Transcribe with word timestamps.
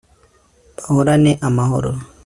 bahorane 0.83 1.31
amahoro 1.47 1.91